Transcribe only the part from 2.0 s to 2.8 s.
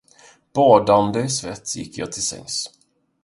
till sängs.